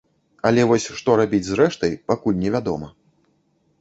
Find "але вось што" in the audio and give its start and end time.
0.49-1.17